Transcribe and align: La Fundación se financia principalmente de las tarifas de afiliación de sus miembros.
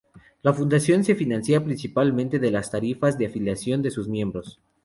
La 0.41 0.51
Fundación 0.51 1.03
se 1.03 1.13
financia 1.13 1.63
principalmente 1.63 2.39
de 2.39 2.49
las 2.49 2.71
tarifas 2.71 3.19
de 3.19 3.27
afiliación 3.27 3.83
de 3.83 3.91
sus 3.91 4.07
miembros. 4.07 4.59